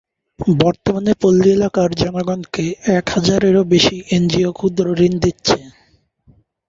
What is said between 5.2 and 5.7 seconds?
দিচ্ছে।